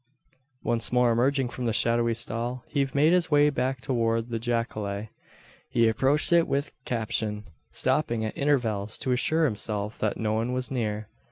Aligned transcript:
Once 0.63 0.91
more 0.91 1.11
emerging 1.11 1.47
from 1.47 1.65
the 1.65 1.71
shadowy 1.71 2.15
stall, 2.15 2.63
he 2.67 2.87
made 2.95 3.13
his 3.13 3.29
way 3.29 3.51
back 3.51 3.81
towards 3.81 4.29
the 4.29 4.39
jacale. 4.39 5.09
He 5.69 5.87
approached 5.87 6.33
it 6.33 6.47
with 6.47 6.71
caption, 6.85 7.43
stopping 7.69 8.25
at 8.25 8.35
intervals 8.35 8.97
to 8.97 9.11
assure 9.11 9.45
himself 9.45 9.99
that 9.99 10.17
no 10.17 10.33
one 10.33 10.53
was 10.53 10.71
near. 10.71 11.07